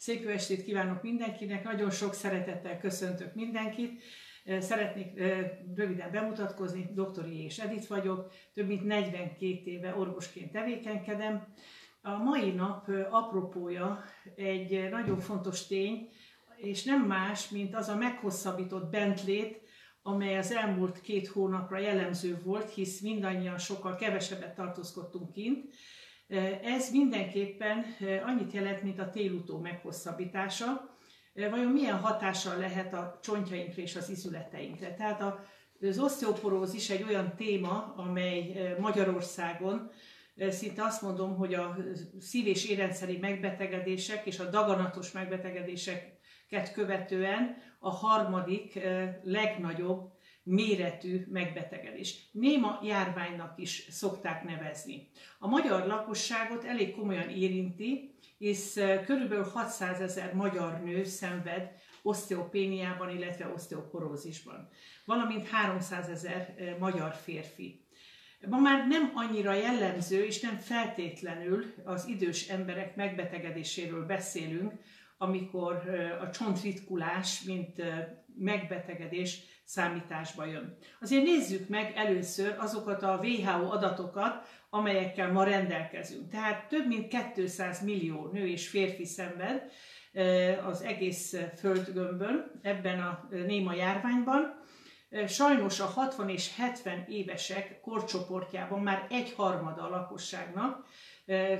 [0.00, 4.02] Szép jó estét kívánok mindenkinek, nagyon sok szeretettel köszöntök mindenkit.
[4.58, 5.18] Szeretnék
[5.76, 7.26] röviden bemutatkozni, dr.
[7.26, 11.54] és Edith vagyok, több mint 42 éve orvosként tevékenykedem.
[12.02, 14.04] A mai nap apropója
[14.36, 16.08] egy nagyon fontos tény,
[16.56, 19.60] és nem más, mint az a meghosszabbított bentlét,
[20.02, 25.74] amely az elmúlt két hónapra jellemző volt, hisz mindannyian sokkal kevesebbet tartózkodtunk kint,
[26.62, 27.84] ez mindenképpen
[28.26, 30.98] annyit jelent, mint a télutó meghosszabbítása.
[31.34, 34.94] Vajon milyen hatással lehet a csontjainkra és az izületeinkre?
[34.94, 35.22] Tehát
[35.80, 39.90] az oszteoporózis egy olyan téma, amely Magyarországon
[40.48, 41.76] szinte azt mondom, hogy a
[42.20, 48.78] szív- és érrendszeri megbetegedések és a daganatos megbetegedéseket követően a harmadik
[49.22, 50.10] legnagyobb
[50.42, 52.28] méretű megbetegedés.
[52.32, 55.08] Néma járványnak is szokták nevezni.
[55.38, 58.72] A magyar lakosságot elég komolyan érinti, és
[59.04, 61.70] körülbelül 600 ezer magyar nő szenved
[62.02, 64.68] oszteopéniában, illetve oszteoporózisban,
[65.04, 67.84] valamint 300 ezer magyar férfi.
[68.48, 74.72] Ma már nem annyira jellemző, és nem feltétlenül az idős emberek megbetegedéséről beszélünk,
[75.18, 75.74] amikor
[76.20, 77.82] a csontritkulás, mint
[78.38, 80.76] megbetegedés számításba jön.
[81.00, 86.30] Azért nézzük meg először azokat a WHO adatokat, amelyekkel ma rendelkezünk.
[86.30, 89.70] Tehát több mint 200 millió nő és férfi szenved
[90.64, 94.58] az egész földgömbön ebben a néma járványban.
[95.26, 100.86] Sajnos a 60 és 70 évesek korcsoportjában már egy harmada a lakosságnak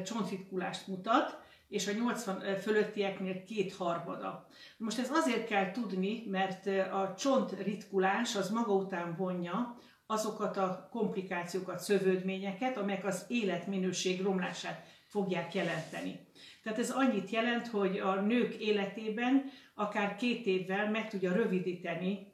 [0.04, 1.38] csontritkulást mutat,
[1.70, 4.46] és a 80 fölöttieknél kétharmada.
[4.76, 11.78] Most ez azért kell tudni, mert a csontritkulás az maga után vonja azokat a komplikációkat,
[11.78, 16.20] szövődményeket, amelyek az életminőség romlását fogják jelenteni.
[16.62, 22.32] Tehát ez annyit jelent, hogy a nők életében akár két évvel meg tudja rövidíteni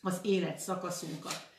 [0.00, 1.54] az életszakaszunkat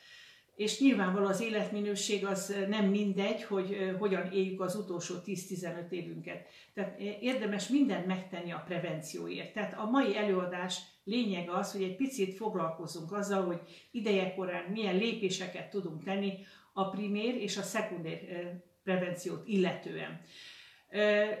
[0.58, 6.46] és nyilvánvaló az életminőség az nem mindegy, hogy hogyan éljük az utolsó 10-15 évünket.
[6.74, 9.52] Tehát érdemes mindent megtenni a prevencióért.
[9.52, 13.60] Tehát a mai előadás lényege az, hogy egy picit foglalkozunk azzal, hogy
[13.90, 16.32] idejekorán milyen lépéseket tudunk tenni
[16.72, 18.18] a primér és a szekundér
[18.82, 20.20] prevenciót illetően.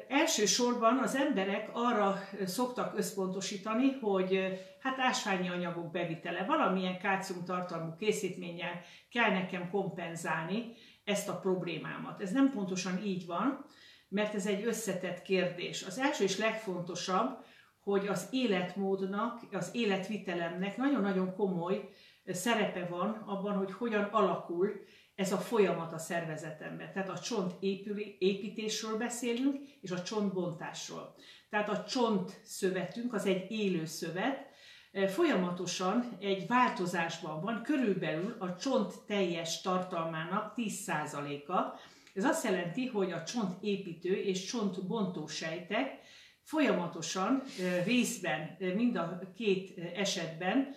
[0.08, 8.80] Elsősorban az emberek arra szoktak összpontosítani, hogy hát ásványi anyagok bevitele, valamilyen kálcium tartalmú készítménnyel
[9.10, 10.72] kell nekem kompenzálni
[11.04, 12.20] ezt a problémámat.
[12.20, 13.64] Ez nem pontosan így van,
[14.08, 15.82] mert ez egy összetett kérdés.
[15.82, 17.44] Az első és legfontosabb,
[17.80, 21.88] hogy az életmódnak, az életvitelemnek nagyon-nagyon komoly
[22.26, 24.70] szerepe van abban, hogy hogyan alakul
[25.18, 26.92] ez a folyamat a szervezetemben.
[26.92, 31.14] Tehát a csont épüli, építésről beszélünk, és a csontbontásról.
[31.50, 34.46] Tehát a csont szövetünk az egy élő szövet,
[34.92, 41.80] e, folyamatosan egy változásban van, körülbelül a csont teljes tartalmának 10%-a.
[42.14, 46.00] Ez azt jelenti, hogy a csont építő és csontbontó sejtek
[46.42, 50.74] folyamatosan e, részben, e, mind a két esetben,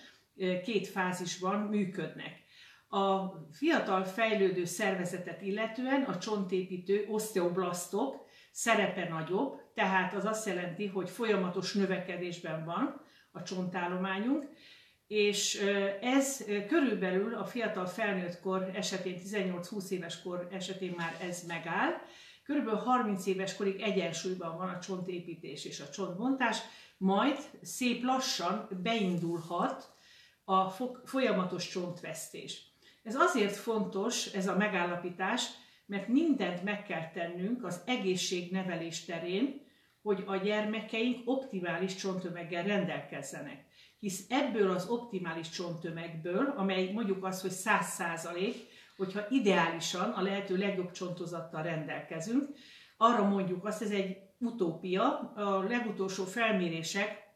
[0.64, 2.42] két fázisban működnek.
[2.94, 11.10] A fiatal fejlődő szervezetet illetően a csontépítő oszteoblasztok szerepe nagyobb, tehát az azt jelenti, hogy
[11.10, 14.48] folyamatos növekedésben van a csontállományunk,
[15.08, 15.56] és
[16.02, 21.92] ez körülbelül a fiatal felnőtt kor esetén, 18-20 éves kor esetén már ez megáll,
[22.44, 26.58] körülbelül 30 éves korig egyensúlyban van a csontépítés és a csontbontás,
[26.98, 29.94] majd szép lassan beindulhat
[30.44, 30.70] a
[31.06, 32.71] folyamatos csontvesztés.
[33.04, 35.46] Ez azért fontos, ez a megállapítás,
[35.86, 39.62] mert mindent meg kell tennünk az egészségnevelés terén,
[40.02, 43.66] hogy a gyermekeink optimális csonttömeggel rendelkezzenek.
[44.00, 48.56] Hisz ebből az optimális csonttömegből, amely mondjuk az, hogy 100 százalék,
[48.98, 52.50] hogyha ideálisan a lehető legjobb csontozattal rendelkezünk,
[52.98, 57.30] arra mondjuk azt, ez egy utópia, a legutolsó felmérések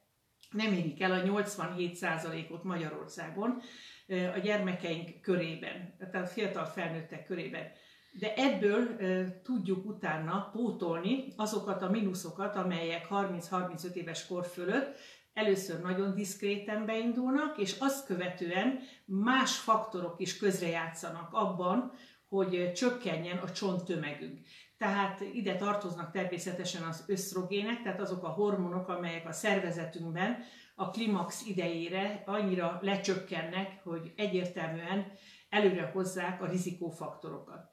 [0.51, 3.62] nem érik el a 87%-ot Magyarországon,
[4.07, 7.72] a gyermekeink körében, tehát a fiatal felnőttek körében.
[8.19, 8.98] De ebből
[9.44, 14.98] tudjuk utána pótolni azokat a mínuszokat, amelyek 30-35 éves kor fölött
[15.36, 21.92] először nagyon diszkréten beindulnak, és azt követően más faktorok is közrejátszanak abban,
[22.30, 24.40] hogy csökkenjen a csonttömegünk.
[24.78, 30.44] Tehát ide tartoznak természetesen az ösztrogének, tehát azok a hormonok, amelyek a szervezetünkben
[30.75, 35.12] a klimax idejére annyira lecsökkennek, hogy egyértelműen
[35.50, 37.69] előre hozzák a rizikófaktorokat.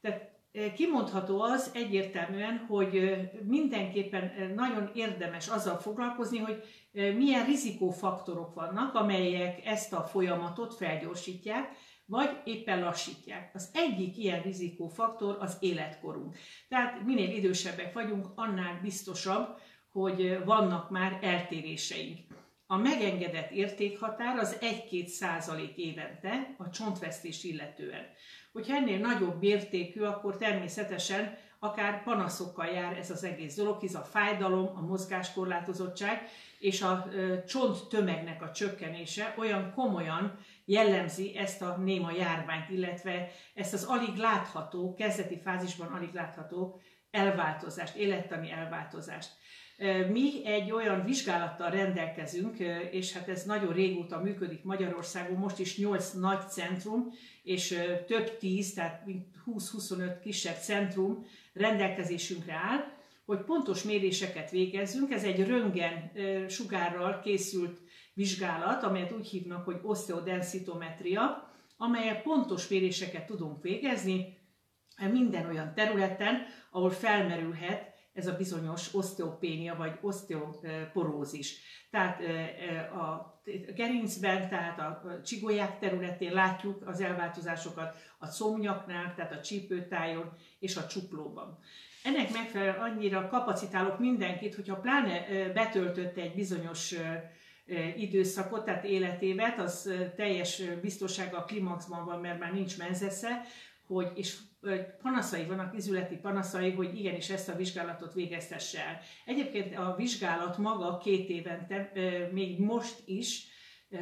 [0.00, 0.32] Tehát
[0.74, 3.14] Kimondható az egyértelműen, hogy
[3.44, 6.62] mindenképpen nagyon érdemes azzal foglalkozni, hogy
[6.92, 13.50] milyen rizikófaktorok vannak, amelyek ezt a folyamatot felgyorsítják, vagy éppen lassítják.
[13.54, 16.36] Az egyik ilyen rizikófaktor az életkorunk.
[16.68, 19.58] Tehát minél idősebbek vagyunk, annál biztosabb,
[19.92, 22.18] hogy vannak már eltéréseink.
[22.66, 28.06] A megengedett értékhatár az 1-2 százalék évente a csontvesztés illetően.
[28.52, 34.02] Hogyha ennél nagyobb értékű, akkor természetesen akár panaszokkal jár ez az egész dolog, hisz a
[34.02, 36.28] fájdalom, a mozgáskorlátozottság
[36.58, 37.08] és a
[37.46, 44.16] csont tömegnek a csökkenése olyan komolyan jellemzi ezt a néma járványt, illetve ezt az alig
[44.16, 46.80] látható, kezdeti fázisban alig látható
[47.10, 49.30] elváltozást, élettani elváltozást.
[50.10, 52.58] Mi egy olyan vizsgálattal rendelkezünk,
[52.90, 57.12] és hát ez nagyon régóta működik Magyarországon, most is 8 nagy centrum,
[57.42, 59.04] és több tíz, tehát
[59.46, 62.92] 20-25 kisebb centrum rendelkezésünkre áll,
[63.24, 65.12] hogy pontos méréseket végezzünk.
[65.12, 66.10] Ez egy röntgen
[66.48, 67.80] sugárral készült
[68.14, 74.38] vizsgálat, amelyet úgy hívnak, hogy osteodensitometria, amelyet pontos méréseket tudunk végezni
[75.12, 81.56] minden olyan területen, ahol felmerülhet ez a bizonyos oszteopénia vagy oszteoporózis.
[81.90, 82.20] Tehát
[82.92, 83.34] a
[83.74, 90.86] gerincben, tehát a csigolyák területén látjuk az elváltozásokat a comnyaknál, tehát a csípőtájon és a
[90.86, 91.58] csuklóban.
[92.04, 96.94] Ennek megfelelően annyira kapacitálok mindenkit, hogyha pláne betöltött egy bizonyos
[97.96, 103.42] időszakot, tehát életévet, az teljes biztonsággal klimaxban van, mert már nincs menzesze,
[103.86, 104.36] hogy, és
[105.02, 109.00] panaszai vannak, izületi panaszai, hogy igenis ezt a vizsgálatot végeztesse el.
[109.24, 111.92] Egyébként a vizsgálat maga két évente,
[112.32, 113.46] még most is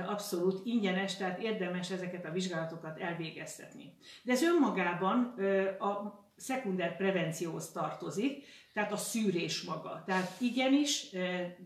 [0.07, 3.95] abszolút ingyenes, tehát érdemes ezeket a vizsgálatokat elvégeztetni.
[4.23, 5.35] De ez önmagában
[5.79, 10.03] a szekunder prevencióhoz tartozik, tehát a szűrés maga.
[10.07, 11.07] Tehát igenis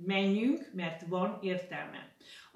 [0.06, 2.05] menjünk, mert van értelme.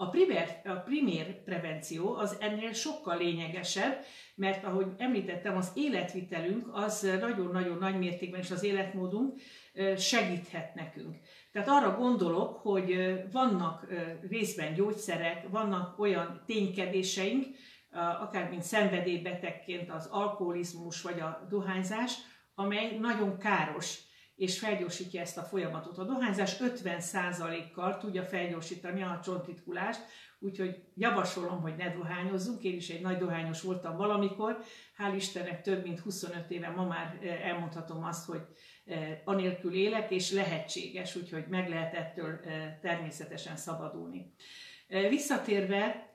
[0.00, 4.04] A primér, a primér prevenció az ennél sokkal lényegesebb,
[4.34, 9.40] mert ahogy említettem, az életvitelünk az nagyon-nagyon nagy mértékben, és az életmódunk
[9.96, 11.16] segíthet nekünk.
[11.52, 13.86] Tehát arra gondolok, hogy vannak
[14.28, 17.46] részben gyógyszerek, vannak olyan ténykedéseink,
[18.20, 22.12] akár mint szenvedélybetegként az alkoholizmus vagy a dohányzás,
[22.54, 23.98] amely nagyon káros
[24.40, 25.98] és felgyorsítja ezt a folyamatot.
[25.98, 30.00] A dohányzás 50%-kal tudja felgyorsítani a csontritkulást,
[30.38, 32.62] úgyhogy javasolom, hogy ne dohányozzunk.
[32.62, 34.58] Én is egy nagy dohányos voltam valamikor,
[34.98, 38.40] hál' Istennek több mint 25 éve ma már eh, elmondhatom azt, hogy
[38.84, 44.34] eh, anélkül élek, és lehetséges, úgyhogy meg lehet ettől eh, természetesen szabadulni.
[45.08, 46.10] Visszatérve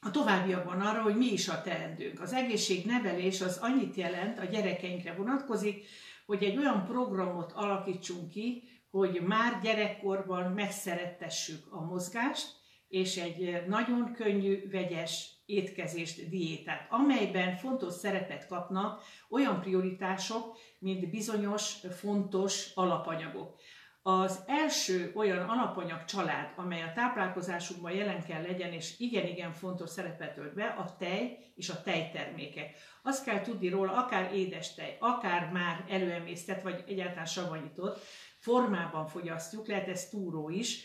[0.00, 2.20] a továbbiakban arra, hogy mi is a teendőnk.
[2.20, 5.84] Az egészségnevelés az annyit jelent, a gyerekeinkre vonatkozik,
[6.26, 14.12] hogy egy olyan programot alakítsunk ki, hogy már gyerekkorban megszerettessük a mozgást, és egy nagyon
[14.12, 23.60] könnyű, vegyes étkezést, diétát, amelyben fontos szerepet kapnak olyan prioritások, mint bizonyos fontos alapanyagok.
[24.08, 30.34] Az első olyan alapanyag család, amely a táplálkozásunkban jelen kell legyen, és igen-igen fontos szerepet
[30.34, 32.76] tölt be, a tej és a tejtermékek.
[33.02, 37.98] Azt kell tudni róla, akár édes tej, akár már előemésztett, vagy egyáltalán savanyított
[38.38, 40.84] formában fogyasztjuk, lehet ez túró is,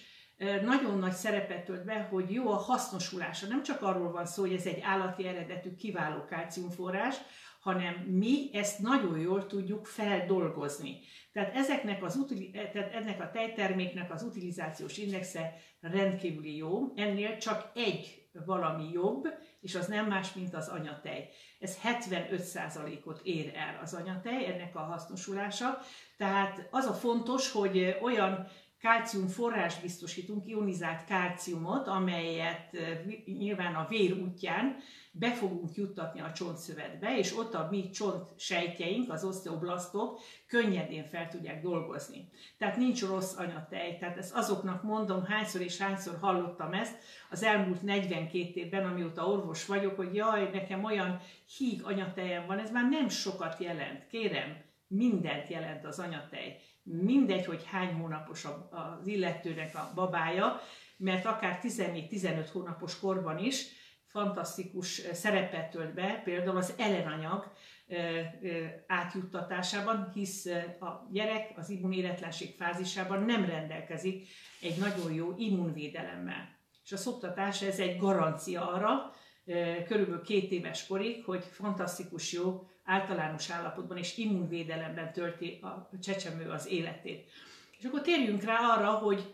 [0.63, 3.47] nagyon nagy szerepet tölt be, hogy jó a hasznosulása.
[3.47, 7.15] Nem csak arról van szó, hogy ez egy állati eredetű kiváló kálciumforrás,
[7.61, 10.99] hanem mi ezt nagyon jól tudjuk feldolgozni.
[11.31, 12.25] Tehát, ezeknek az,
[12.73, 19.27] tehát ennek a tejterméknek az utilizációs indexe rendkívüli jó, ennél csak egy valami jobb,
[19.61, 21.29] és az nem más, mint az anyatej.
[21.59, 25.77] Ez 75%-ot ér el az anyatej, ennek a hasznosulása.
[26.17, 28.47] Tehát az a fontos, hogy olyan
[28.81, 32.77] kálcium forrás biztosítunk, ionizált kálciumot, amelyet
[33.25, 34.75] nyilván a vér útján
[35.11, 41.61] be fogunk juttatni a csontszövetbe, és ott a mi csontsejtjeink, az oszteoblasztok könnyedén fel tudják
[41.61, 42.29] dolgozni.
[42.57, 46.97] Tehát nincs rossz anyatej, tehát ezt azoknak mondom, hányszor és hányszor hallottam ezt
[47.29, 51.21] az elmúlt 42 évben, amióta orvos vagyok, hogy jaj, nekem olyan
[51.57, 54.07] híg anyatejem van, ez már nem sokat jelent.
[54.07, 54.57] Kérem,
[54.87, 60.61] mindent jelent az anyatej mindegy, hogy hány hónapos az illetőnek a babája,
[60.97, 63.65] mert akár 14-15 hónapos korban is
[64.05, 67.51] fantasztikus szerepet tölt be, például az ellenanyag
[68.87, 70.45] átjuttatásában, hisz
[70.79, 74.27] a gyerek az immunéletlenség fázisában nem rendelkezik
[74.61, 76.59] egy nagyon jó immunvédelemmel.
[76.83, 79.13] És a szoptatás ez egy garancia arra,
[79.87, 86.67] körülbelül két éves korig, hogy fantasztikus jó általános állapotban és immunvédelemben tölti a csecsemő az
[86.67, 87.29] életét.
[87.77, 89.33] És akkor térjünk rá arra, hogy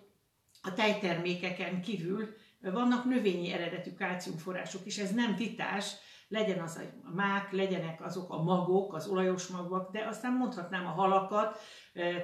[0.62, 5.96] a tejtermékeken kívül vannak növényi eredetű kálciumforrások is, ez nem vitás,
[6.30, 10.90] legyen az a mák, legyenek azok a magok, az olajos magok, de aztán mondhatnám a
[10.90, 11.60] halakat,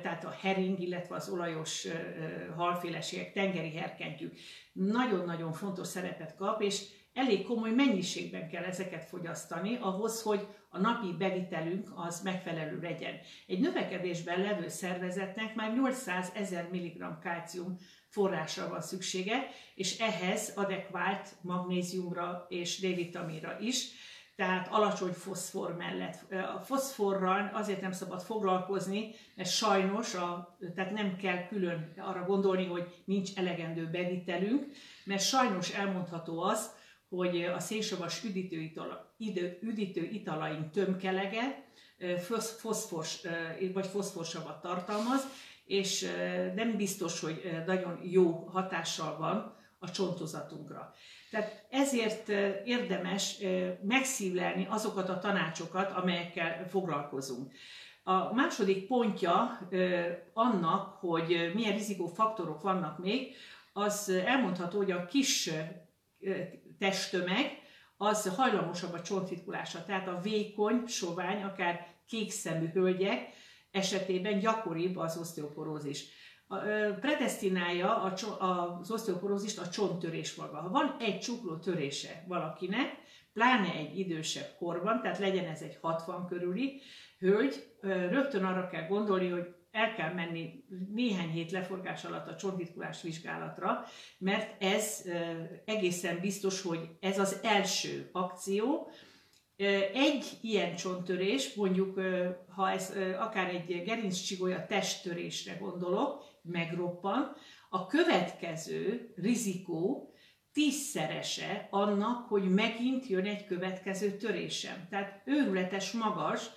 [0.02, 1.88] tehát a hering, illetve az olajos
[2.56, 4.38] halféleségek, tengeri herkentyűk
[4.74, 11.16] nagyon-nagyon fontos szerepet kap, és elég komoly mennyiségben kell ezeket fogyasztani ahhoz, hogy a napi
[11.18, 13.14] bevitelünk az megfelelő legyen.
[13.48, 17.78] Egy növekedésben levő szervezetnek már 800 ezer mg kálcium
[18.08, 23.92] forrásra van szüksége, és ehhez adekvált magnéziumra és D-vitaminra is,
[24.36, 26.32] tehát alacsony foszfor mellett.
[26.32, 32.66] A foszforral azért nem szabad foglalkozni, mert sajnos, a, tehát nem kell külön arra gondolni,
[32.66, 34.66] hogy nincs elegendő bevitelünk,
[35.04, 36.72] mert sajnos elmondható az,
[37.16, 41.66] hogy a szénsavas üdítő, itala, idő, üdítő italaink tömkelege
[42.58, 43.22] foszfors,
[43.74, 45.28] vagy foszforsavat tartalmaz,
[45.66, 46.02] és
[46.56, 50.94] nem biztos, hogy nagyon jó hatással van a csontozatunkra.
[51.32, 52.30] Tehát ezért
[52.66, 53.38] érdemes
[53.82, 57.52] megszívlelni azokat a tanácsokat, amelyekkel foglalkozunk.
[58.04, 59.60] A második pontja
[60.34, 63.36] annak, hogy milyen rizikófaktorok vannak még,
[63.74, 65.50] az elmondható, hogy a kis
[66.84, 67.62] testtömeg
[67.98, 69.86] az hajlamosabb a csontritkulásra.
[69.86, 73.30] Tehát a vékony, sovány, akár kékszemű hölgyek
[73.72, 76.06] esetében gyakoribb az oszteoporózis.
[77.00, 80.58] Predestinálja az oszteoporózist a csonttörés maga.
[80.58, 82.96] Ha van egy csukló törése valakinek,
[83.34, 86.82] pláne egy idősebb korban, tehát legyen ez egy 60 körüli
[87.20, 90.64] hölgy, rögtön arra kell gondolni, hogy el kell menni
[90.94, 93.86] néhány hét leforgás alatt a csontritkulás vizsgálatra,
[94.18, 95.04] mert ez
[95.66, 98.92] egészen biztos, hogy ez az első akció.
[99.94, 102.00] Egy ilyen csonttörés, mondjuk
[102.48, 107.36] ha ez akár egy gerincsigolya testtörésre gondolok, megroppan,
[107.70, 110.12] a következő rizikó
[110.52, 114.88] tízszerese annak, hogy megint jön egy következő törésem.
[114.90, 116.50] Tehát őrületes magas,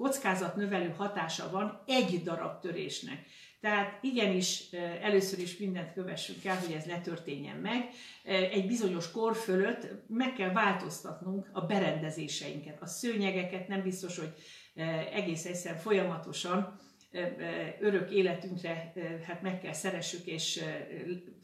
[0.00, 3.26] kockázatnövelő hatása van egy darab törésnek.
[3.60, 4.70] Tehát igenis
[5.02, 7.88] először is mindent kövessünk el, hogy ez ne történjen meg.
[8.24, 12.82] Egy bizonyos kor fölött meg kell változtatnunk a berendezéseinket.
[12.82, 14.34] A szőnyegeket nem biztos, hogy
[15.12, 16.78] egész egyszerűen folyamatosan
[17.80, 18.92] örök életünkre
[19.26, 20.64] hát meg kell szeressük, és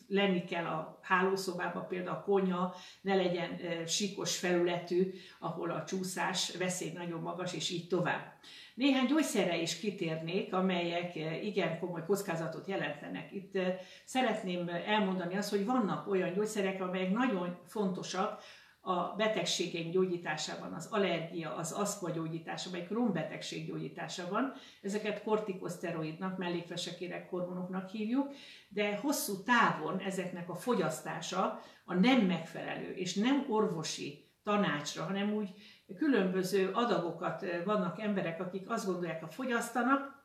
[0.08, 6.92] lenni kell a hálószobában, például a konyha ne legyen síkos felületű, ahol a csúszás veszély
[6.92, 8.35] nagyon magas, és így tovább.
[8.75, 13.32] Néhány gyógyszerre is kitérnék, amelyek igen komoly kockázatot jelentenek.
[13.32, 13.58] Itt
[14.04, 18.42] szeretném elmondani azt, hogy vannak olyan gyógyszerek, amelyek nagyon fontosak
[18.87, 24.52] a betegségeink gyógyításában, az allergia, az aszma gyógyításában, egy krónbetegség gyógyításában.
[24.83, 28.33] Ezeket kortikoszteroidnak, mellékvesekérek hormonoknak hívjuk,
[28.69, 35.49] de hosszú távon ezeknek a fogyasztása a nem megfelelő és nem orvosi tanácsra, hanem úgy
[35.97, 40.25] különböző adagokat vannak emberek, akik azt gondolják, ha fogyasztanak,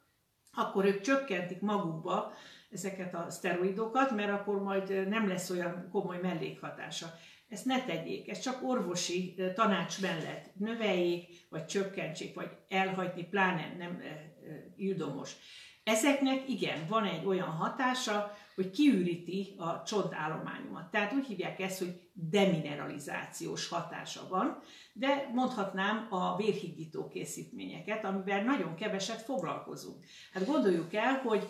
[0.53, 2.33] akkor ők csökkentik magukba
[2.71, 7.07] ezeket a szteroidokat, mert akkor majd nem lesz olyan komoly mellékhatása.
[7.51, 14.01] Ezt ne tegyék, ez csak orvosi tanács mellett növeljék, vagy csökkentsék, vagy elhagyni, pláne nem
[14.75, 15.35] ildomos.
[15.83, 20.91] Ezeknek igen, van egy olyan hatása, hogy kiüríti a csontállományomat.
[20.91, 24.59] Tehát úgy hívják ezt, hogy demineralizációs hatása van,
[24.93, 30.05] de mondhatnám a vérhigító készítményeket, amivel nagyon keveset foglalkozunk.
[30.33, 31.47] Hát gondoljuk el, hogy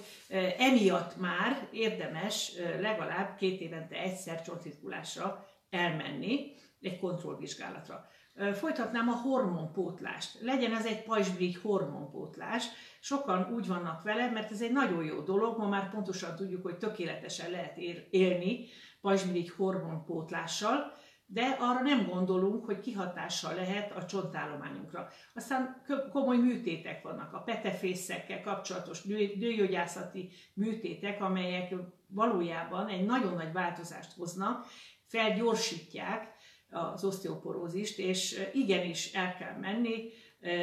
[0.57, 8.05] emiatt már érdemes legalább két évente egyszer csontritkulásra elmenni egy kontrollvizsgálatra.
[8.53, 10.41] Folytatnám a hormonpótlást.
[10.41, 12.65] Legyen ez egy pajzsbrigy hormonpótlás.
[12.99, 16.77] Sokan úgy vannak vele, mert ez egy nagyon jó dolog, ma már pontosan tudjuk, hogy
[16.77, 17.77] tökéletesen lehet
[18.09, 18.65] élni
[19.01, 25.07] pajzsbrigy hormonpótlással, de arra nem gondolunk, hogy kihatással lehet a csontállományunkra.
[25.33, 31.73] Aztán komoly műtétek vannak, a petefészekkel kapcsolatos nőgyógyászati műtétek, amelyek
[32.07, 34.65] valójában egy nagyon nagy változást hoznak,
[35.11, 36.33] felgyorsítják
[36.69, 40.09] az oszteoporózist, és igenis el kell menni,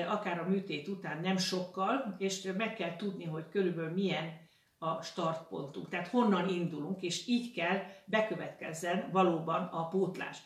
[0.08, 4.46] akár a műtét után nem sokkal, és meg kell tudni, hogy körülbelül milyen
[4.78, 10.38] a startpontunk, tehát honnan indulunk, és így kell bekövetkezzen valóban a pótlás.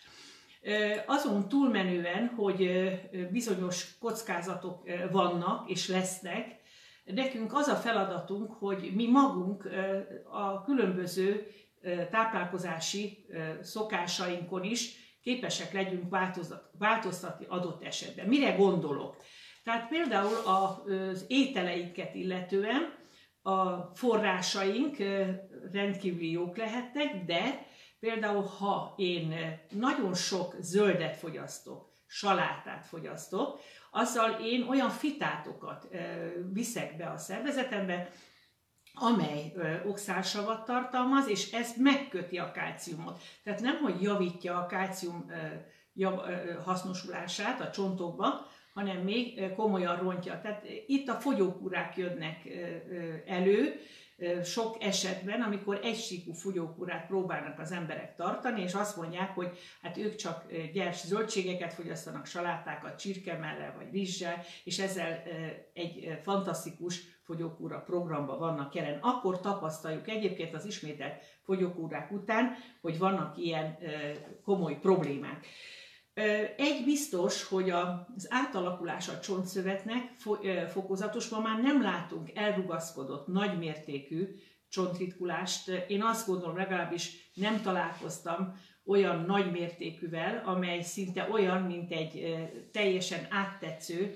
[1.07, 2.71] Azon túlmenően, hogy
[3.31, 6.61] bizonyos kockázatok vannak és lesznek,
[7.05, 9.69] nekünk az a feladatunk, hogy mi magunk
[10.31, 11.47] a különböző
[12.11, 13.27] táplálkozási
[13.63, 16.17] szokásainkon is képesek legyünk
[16.79, 18.27] változtatni adott esetben.
[18.27, 19.17] Mire gondolok?
[19.65, 22.95] Tehát például az ételeiket illetően
[23.43, 24.97] a forrásaink
[25.73, 27.67] rendkívüli jók lehetnek, de
[28.01, 33.61] például ha én nagyon sok zöldet fogyasztok, salátát fogyasztok,
[33.91, 35.89] azzal én olyan fitátokat
[36.53, 38.11] viszek be a szervezetembe,
[38.95, 39.53] amely
[39.87, 43.21] oxálsavat tartalmaz, és ez megköti a kálciumot.
[43.45, 45.31] Tehát nem, hogy javítja a kálcium
[46.65, 50.41] hasznosulását a csontokba, hanem még komolyan rontja.
[50.41, 52.49] Tehát itt a fogyókúrák jönnek
[53.27, 53.81] elő,
[54.45, 60.15] sok esetben, amikor egysíkú fogyókúrát próbálnak az emberek tartani, és azt mondják, hogy hát ők
[60.15, 65.23] csak gyers zöldségeket fogyasztanak, salátákat, csirkemellel vagy rizssel, és ezzel
[65.75, 68.99] egy fantasztikus fogyókúra programba vannak jelen.
[69.01, 73.79] Akkor tapasztaljuk egyébként az ismételt fogyókúrák után, hogy vannak ilyen
[74.45, 75.47] komoly problémák.
[76.57, 80.11] Egy biztos, hogy az átalakulás a csontszövetnek
[80.69, 84.29] fokozatos, már nem látunk elrugaszkodott, nagymértékű
[84.69, 85.69] csontritkulást.
[85.69, 92.37] Én azt gondolom, legalábbis nem találkoztam olyan nagymértékűvel, amely szinte olyan, mint egy
[92.73, 94.15] teljesen áttetsző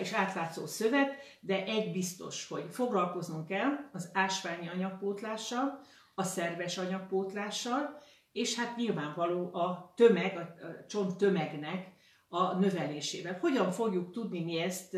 [0.00, 5.80] és átlátszó szövet, de egy biztos, hogy foglalkoznunk kell az ásványi anyagpótlással,
[6.14, 8.02] a szerves anyagpótlással,
[8.34, 10.54] és hát nyilvánvaló a tömeg, a
[10.86, 11.92] csont tömegnek
[12.28, 13.38] a növelésével.
[13.40, 14.96] Hogyan fogjuk tudni mi ezt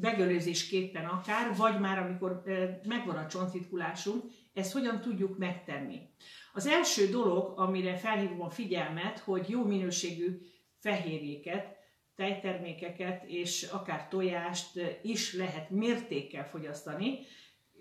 [0.00, 2.42] megelőzésképpen akár, vagy már amikor
[2.88, 6.00] megvan a csontritkulásunk, ezt hogyan tudjuk megtenni.
[6.52, 10.40] Az első dolog, amire felhívom a figyelmet, hogy jó minőségű
[10.78, 11.76] fehérjéket,
[12.14, 17.18] tejtermékeket és akár tojást is lehet mértékkel fogyasztani,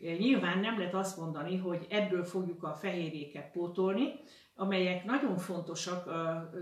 [0.02, 4.14] Nyilván nem lehet azt mondani, hogy ebből fogjuk a fehérjéket pótolni,
[4.56, 6.10] amelyek nagyon fontosak,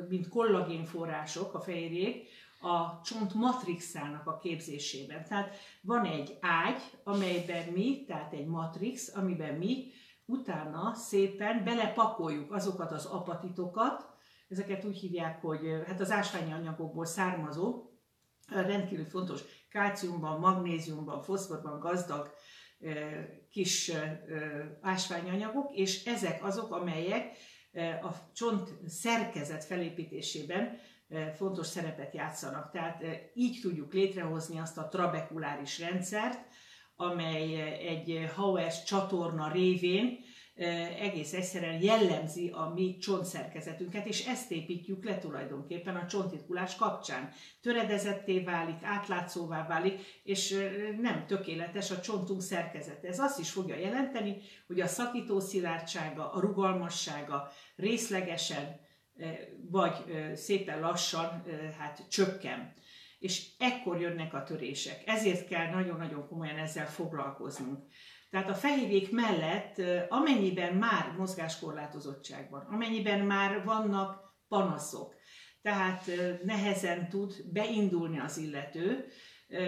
[0.09, 2.29] mint kollagénforrások a fehérjék,
[2.61, 5.25] a csont matrixának a képzésében.
[5.27, 9.91] Tehát van egy ágy, amelyben mi, tehát egy matrix, amiben mi
[10.25, 14.12] utána szépen belepakoljuk azokat az apatitokat,
[14.49, 17.91] ezeket úgy hívják, hogy hát az ásványi anyagokból származó,
[18.47, 22.34] rendkívül fontos kálciumban, magnéziumban, foszforban gazdag
[23.50, 23.91] kis
[24.82, 27.38] ásványanyagok, és ezek azok, amelyek
[28.02, 30.78] a csont szerkezet felépítésében
[31.36, 32.72] fontos szerepet játszanak.
[32.72, 36.39] Tehát így tudjuk létrehozni azt a trabekuláris rendszert,
[36.96, 40.19] amely egy Hauers csatorna révén
[40.99, 47.31] egész egyszerűen jellemzi a mi csontszerkezetünket, és ezt építjük le tulajdonképpen a csontitkulás kapcsán.
[47.61, 50.55] Töredezetté válik, átlátszóvá válik, és
[51.01, 53.07] nem tökéletes a csontunk szerkezete.
[53.07, 54.37] Ez azt is fogja jelenteni,
[54.67, 58.79] hogy a szakító szilárdsága, a rugalmassága részlegesen
[59.69, 59.93] vagy
[60.35, 61.43] szépen lassan
[61.77, 62.73] hát csökken.
[63.19, 65.03] És ekkor jönnek a törések.
[65.05, 67.83] Ezért kell nagyon-nagyon komolyan ezzel foglalkoznunk.
[68.34, 75.15] Tehát a fehérjék mellett, amennyiben már mozgáskorlátozottság van, amennyiben már vannak panaszok,
[75.62, 76.10] tehát
[76.43, 79.06] nehezen tud beindulni az illető,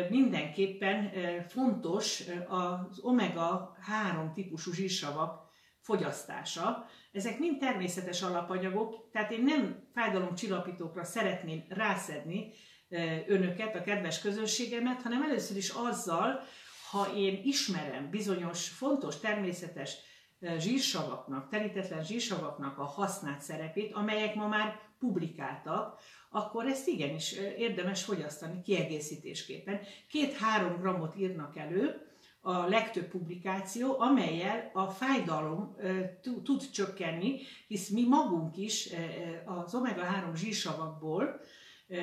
[0.10, 1.12] mindenképpen
[1.48, 5.50] fontos az omega-3 típusú zsírsavak
[5.80, 6.86] fogyasztása.
[7.12, 12.52] Ezek mind természetes alapanyagok, tehát én nem fájdalomcsillapítókra szeretném rászedni
[13.28, 16.44] önöket, a kedves közönségemet, hanem először is azzal,
[16.96, 19.98] ha én ismerem bizonyos fontos természetes
[20.40, 27.60] eh, zsírsavaknak, terítetlen zsírsavaknak a használt szerepét, amelyek ma már publikáltak, akkor ezt igenis eh,
[27.60, 29.80] érdemes fogyasztani kiegészítésképpen.
[30.10, 32.00] Két-három grammot írnak elő,
[32.42, 36.10] a legtöbb publikáció, amelyel a fájdalom eh,
[36.44, 38.90] tud csökkenni, hisz mi magunk is
[39.46, 41.40] az omega-3 zsírsavakból,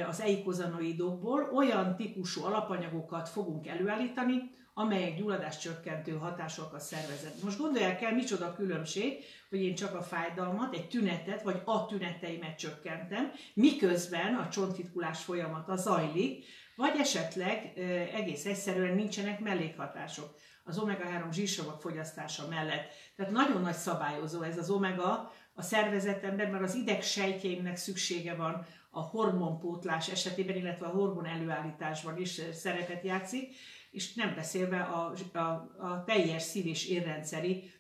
[0.09, 7.43] az eikozanoidokból olyan típusú alapanyagokat fogunk előállítani, amelyek gyulladás csökkentő hatások a szervezet.
[7.43, 12.59] Most gondolják el, micsoda különbség, hogy én csak a fájdalmat, egy tünetet, vagy a tüneteimet
[12.59, 16.45] csökkentem, miközben a csontfitkulás folyamata zajlik,
[16.77, 17.73] vagy esetleg
[18.15, 22.93] egész egyszerűen nincsenek mellékhatások az omega-3 zsírsavak fogyasztása mellett.
[23.17, 29.01] Tehát nagyon nagy szabályozó ez az omega a szervezetemben, mert az idegsejtjeimnek szüksége van a
[29.01, 33.55] hormonpótlás esetében, illetve a hormon előállításban is szerepet játszik,
[33.93, 35.39] és nem beszélve a, a,
[35.79, 37.71] a teljes szív- és érrendszeri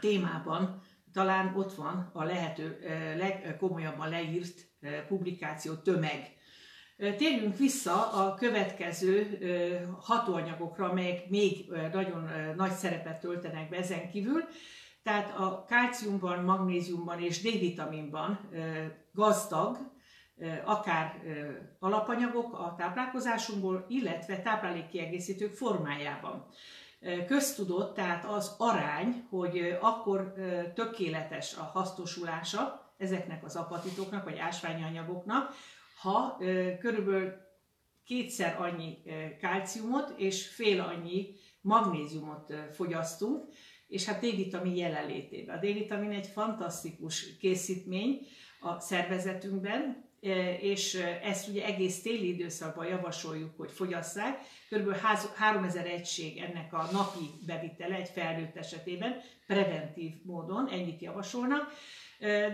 [0.00, 2.78] témában talán ott van a lehető
[3.16, 4.70] legkomolyabban leírt
[5.08, 6.36] publikáció tömeg.
[6.96, 9.38] Térjünk vissza a következő
[10.00, 14.44] hatóanyagokra, amelyek még nagyon nagy szerepet töltenek be ezen kívül.
[15.02, 18.50] Tehát a kálciumban, magnéziumban és D-vitaminban
[19.12, 19.78] gazdag
[20.64, 21.22] akár
[21.78, 26.46] alapanyagok a táplálkozásunkból, illetve táplálékkiegészítők formájában.
[27.26, 30.32] Köztudott tehát az arány, hogy akkor
[30.74, 35.54] tökéletes a hasznosulása ezeknek az apatitoknak, vagy ásványi anyagoknak,
[36.00, 36.36] ha
[36.80, 37.32] körülbelül
[38.04, 38.98] kétszer annyi
[39.40, 43.44] kálciumot és fél annyi magnéziumot fogyasztunk,
[43.86, 45.56] és hát D-vitamin jelenlétében.
[45.56, 48.26] A D-vitamin egy fantasztikus készítmény
[48.60, 50.07] a szervezetünkben,
[50.60, 54.40] és ezt ugye egész téli időszakban javasoljuk, hogy fogyasszák.
[54.68, 55.00] Körülbelül
[55.34, 61.72] 3000 egység ennek a napi bevitele egy felnőtt esetében, preventív módon, ennyit javasolnak.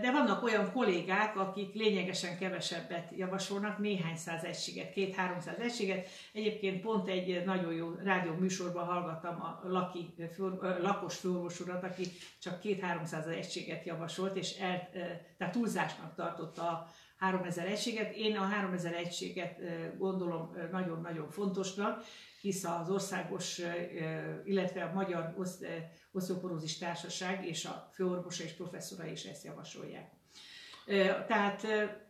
[0.00, 6.08] De vannak olyan kollégák, akik lényegesen kevesebbet javasolnak, néhány száz egységet, két-háromszáz egységet.
[6.32, 10.14] Egyébként pont egy nagyon jó rádió műsorban hallgattam a laki,
[10.80, 12.06] lakos főorvos urat, aki
[12.38, 14.90] csak két-háromszáz egységet javasolt, és el,
[15.38, 16.90] tehát túlzásnak tartotta a
[17.24, 18.14] 3000 egységet.
[18.14, 19.60] Én a 3000 egységet
[19.98, 22.04] gondolom nagyon-nagyon fontosnak,
[22.40, 23.60] hisz az országos,
[24.44, 25.34] illetve a Magyar
[26.12, 30.10] Osztioporózis Társaság és a főorvosa és professzora is ezt javasolják.
[31.26, 31.66] Tehát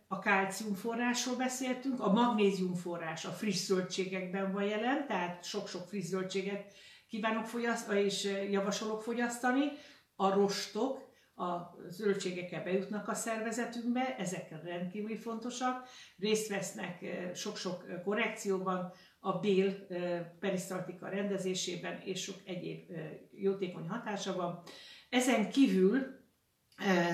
[0.07, 6.05] a kálcium forrásról beszéltünk, a magnézium forrás a friss zöldségekben van jelen, tehát sok-sok friss
[6.05, 6.73] zöldséget
[7.07, 9.71] kívánok fogyasztani, és javasolok fogyasztani.
[10.15, 11.04] A rostok,
[11.35, 19.87] a zöldségekkel bejutnak a szervezetünkbe, ezek rendkívül fontosak, részt vesznek sok-sok korrekcióban, a bél
[20.39, 22.91] perisztaltika rendezésében, és sok egyéb
[23.31, 24.61] jótékony hatása van.
[25.09, 26.23] Ezen kívül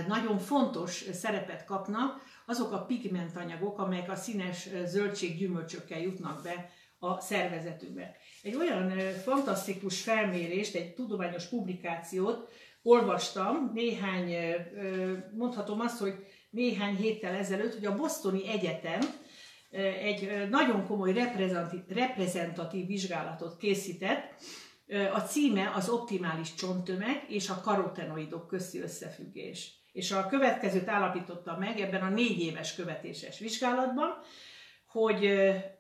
[0.07, 7.19] nagyon fontos szerepet kapnak azok a pigmentanyagok, amelyek a színes zöldség gyümölcsökkel jutnak be a
[7.19, 8.15] szervezetünkbe.
[8.41, 8.89] Egy olyan
[9.23, 12.51] fantasztikus felmérést, egy tudományos publikációt
[12.84, 14.36] olvastam néhány,
[15.34, 16.13] mondhatom azt, hogy
[16.50, 19.00] néhány héttel ezelőtt, hogy a Bostoni Egyetem
[20.02, 21.13] egy nagyon komoly
[21.88, 24.34] reprezentatív, vizsgálatot készített.
[25.13, 29.80] A címe az optimális csonttömeg és a karotenoidok közti összefüggés.
[29.91, 34.17] És a következőt állapította meg ebben a négy éves követéses vizsgálatban,
[34.88, 35.26] hogy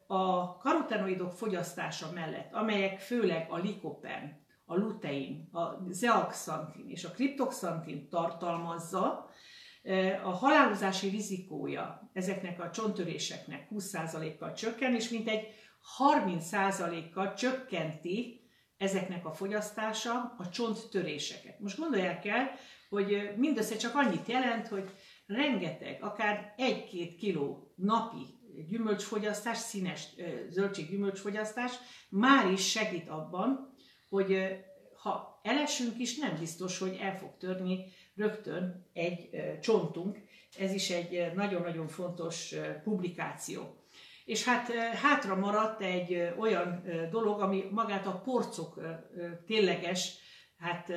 [0.07, 4.40] a karotenoidok fogyasztása mellett, amelyek főleg a likopen,
[4.71, 9.29] a lutein, a zeaxantin és a kriptoxantin tartalmazza,
[10.23, 15.47] a halálozási rizikója ezeknek a csonttöréseknek 20%-kal csökken, és mintegy
[15.97, 18.41] 30%-kal csökkenti
[18.77, 21.59] ezeknek a fogyasztása a csonttöréseket.
[21.59, 22.51] Most gondolják el,
[22.89, 24.89] hogy mindössze csak annyit jelent, hogy
[25.25, 30.07] rengeteg, akár 1-2 kiló napi gyümölcsfogyasztás, színes
[30.49, 31.71] zöldség gyümölcsfogyasztás
[32.09, 33.70] már is segít abban,
[34.11, 34.59] hogy
[35.01, 39.29] ha elesünk is, nem biztos, hogy el fog törni rögtön egy
[39.61, 40.17] csontunk.
[40.57, 43.75] Ez is egy nagyon-nagyon fontos publikáció.
[44.25, 48.81] És hát hátra maradt egy olyan dolog, ami magát a porcok
[49.45, 50.13] tényleges
[50.57, 50.91] hát,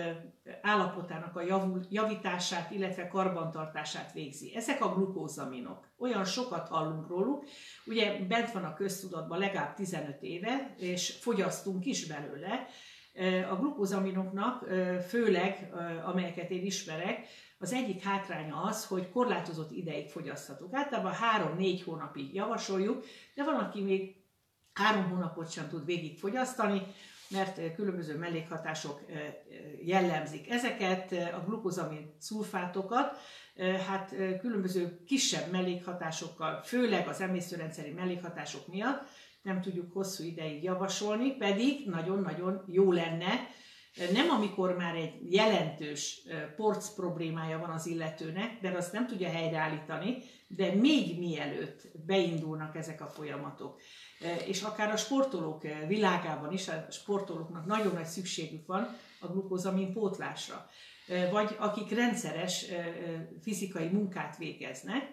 [0.62, 1.42] állapotának a
[1.90, 4.54] javítását, illetve karbantartását végzi.
[4.54, 5.88] Ezek a glukózaminok.
[5.98, 7.44] Olyan sokat hallunk róluk,
[7.86, 12.66] ugye bent van a köztudatban legalább 15 éve, és fogyasztunk is belőle,
[13.50, 14.64] a glukózaminoknak,
[15.08, 15.72] főleg
[16.04, 17.26] amelyeket én ismerek,
[17.58, 20.74] az egyik hátránya az, hogy korlátozott ideig fogyaszthatók.
[20.74, 21.12] Általában
[21.58, 24.16] 3-4 hónapig javasoljuk, de van, aki még
[24.72, 26.82] 3 hónapot sem tud végig fogyasztani,
[27.28, 29.00] mert különböző mellékhatások
[29.84, 33.16] jellemzik ezeket, a glukozamin szulfátokat,
[33.86, 39.08] hát különböző kisebb mellékhatásokkal, főleg az emésztőrendszeri mellékhatások miatt
[39.44, 43.48] nem tudjuk hosszú ideig javasolni, pedig nagyon-nagyon jó lenne,
[44.12, 46.20] nem amikor már egy jelentős
[46.56, 53.00] porc problémája van az illetőnek, de azt nem tudja helyreállítani, de még mielőtt beindulnak ezek
[53.00, 53.80] a folyamatok.
[54.46, 60.70] És akár a sportolók világában is, a sportolóknak nagyon nagy szükségük van a glukózamin pótlásra.
[61.30, 62.64] Vagy akik rendszeres
[63.42, 65.12] fizikai munkát végeznek,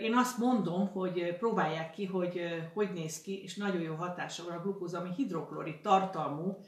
[0.00, 2.40] én azt mondom, hogy próbálják ki, hogy
[2.74, 6.58] hogy néz ki, és nagyon jó hatása van a glukózami hidroklorid tartalmú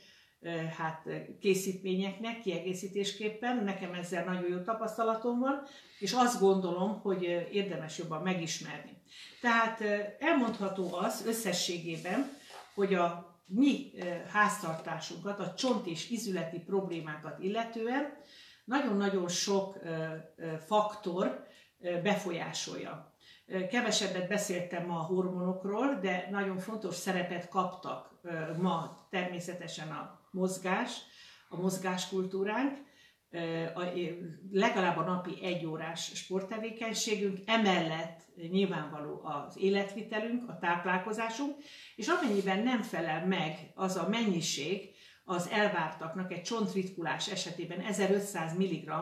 [0.77, 1.09] hát,
[1.41, 3.65] készítményeknek kiegészítésképpen.
[3.65, 5.63] Nekem ezzel nagyon jó tapasztalatom van,
[5.99, 9.03] és azt gondolom, hogy érdemes jobban megismerni.
[9.41, 9.81] Tehát
[10.19, 12.31] elmondható az összességében,
[12.75, 13.93] hogy a mi
[14.33, 18.13] háztartásunkat, a csont és izületi problémákat illetően
[18.65, 19.79] nagyon-nagyon sok
[20.67, 21.46] faktor
[22.03, 23.15] befolyásolja.
[23.71, 28.11] Kevesebbet beszéltem ma a hormonokról, de nagyon fontos szerepet kaptak
[28.59, 30.99] ma természetesen a mozgás,
[31.49, 32.79] a mozgáskultúránk,
[34.53, 41.55] legalább a napi egy órás sporttevékenységünk, emellett nyilvánvaló az életvitelünk, a táplálkozásunk,
[41.97, 44.95] és amennyiben nem felel meg az a mennyiség
[45.29, 48.93] az elvártaknak egy csontritkulás esetében 1500 mg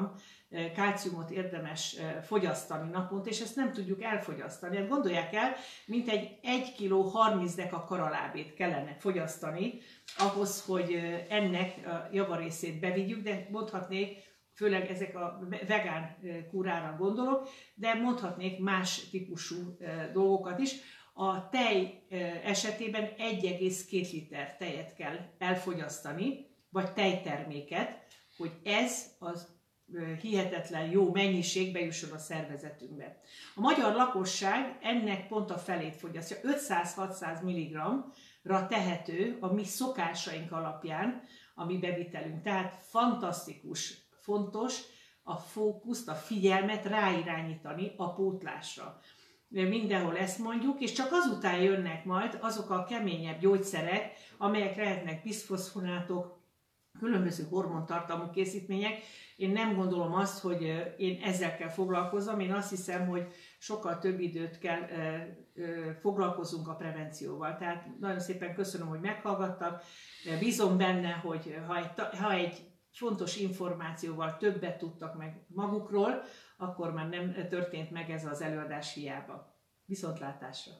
[0.74, 4.76] kálciumot érdemes fogyasztani naponta, és ezt nem tudjuk elfogyasztani.
[4.76, 5.52] Hát gondolják el,
[5.86, 9.80] mint egy 1 kg 30 deka karalábét kellene fogyasztani,
[10.18, 10.92] ahhoz, hogy
[11.28, 14.18] ennek a javarészét bevigyük, de mondhatnék,
[14.54, 16.16] főleg ezek a vegán
[16.50, 19.76] kúrára gondolok, de mondhatnék más típusú
[20.12, 20.74] dolgokat is.
[21.16, 22.02] A tej
[22.44, 29.52] esetében 1,2 liter tejet kell elfogyasztani, vagy tejterméket, hogy ez az
[30.20, 33.20] hihetetlen jó mennyiségbe jusson a szervezetünkbe.
[33.54, 41.22] A magyar lakosság ennek pont a felét fogyasztja, 500-600 mg-ra tehető a mi szokásaink alapján
[41.54, 42.42] a mi bevitelünk.
[42.42, 44.80] Tehát fantasztikus, fontos
[45.22, 49.00] a fókuszt, a figyelmet ráirányítani a pótlásra.
[49.62, 56.42] Mindenhol ezt mondjuk, és csak azután jönnek majd azok a keményebb gyógyszerek, amelyek lehetnek biszfoszfonátok,
[56.98, 58.98] különböző hormontartalmú készítmények.
[59.36, 60.62] Én nem gondolom azt, hogy
[60.96, 63.26] én ezzel kell foglalkozom, én azt hiszem, hogy
[63.58, 64.80] sokkal több időt kell
[66.00, 67.56] foglalkozunk a prevencióval.
[67.56, 69.82] Tehát nagyon szépen köszönöm, hogy meghallgattak.
[70.38, 76.22] Bízom benne, hogy ha egy, ha egy fontos információval többet tudtak meg magukról,
[76.56, 79.58] akkor már nem történt meg ez az előadás hiába.
[79.84, 80.72] Viszontlátásra!